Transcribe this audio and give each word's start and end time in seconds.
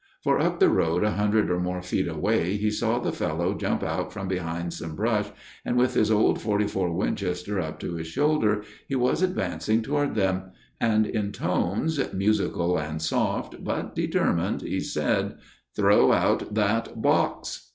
For 0.23 0.39
up 0.39 0.59
the 0.59 0.67
road 0.67 1.03
a 1.03 1.11
hundred 1.11 1.51
or 1.51 1.59
more 1.59 1.83
feet 1.83 2.07
away 2.07 2.57
he 2.57 2.71
saw 2.71 2.97
the 2.97 3.11
fellow 3.11 3.53
jump 3.53 3.83
out 3.83 4.11
from 4.11 4.27
behind 4.27 4.73
some 4.73 4.95
brush 4.95 5.27
and, 5.63 5.77
with 5.77 5.93
his 5.93 6.09
old 6.09 6.41
44 6.41 6.91
Winchester 6.91 7.59
up 7.59 7.79
to 7.81 7.93
his 7.93 8.07
shoulder, 8.07 8.63
he 8.87 8.95
was 8.95 9.21
advancing 9.21 9.83
toward 9.83 10.15
them. 10.15 10.53
And 10.79 11.05
in 11.05 11.31
tones, 11.31 11.99
musical 12.13 12.79
and 12.79 12.99
soft 12.99 13.63
but 13.63 13.93
determined, 13.93 14.63
he 14.63 14.79
said: 14.79 15.35
"Throw 15.75 16.11
out 16.11 16.55
that 16.55 16.99
box!" 16.99 17.69